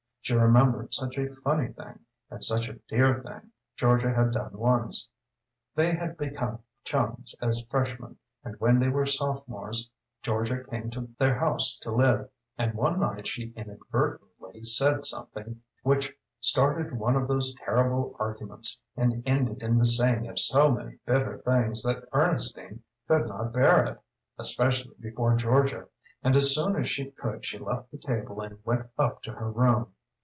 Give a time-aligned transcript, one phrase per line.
[0.23, 1.97] She remembered such a funny thing,
[2.29, 5.09] and such a dear thing, Georgia had done once.
[5.73, 9.89] They had become chums as freshmen and when they were sophomores
[10.21, 16.15] Georgia came to their house to live, and one night she inadvertently said something which
[16.39, 21.39] started one of those terrible arguments, and ended in the saying of so many bitter
[21.39, 23.99] things that Ernestine could not bear it
[24.37, 25.87] especially before Georgia,
[26.21, 29.49] and as soon as she could she left the table and went up to her
[29.51, 29.91] room.